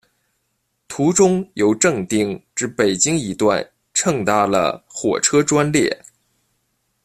[0.87, 6.03] 途中由正定至北京一段乘搭了火车专列。